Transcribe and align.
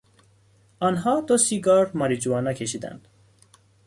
آنها 0.79 1.21
دو 1.21 1.37
سیگار 1.37 1.91
ماریجوانا 1.93 2.53
کشیدند. 2.53 3.07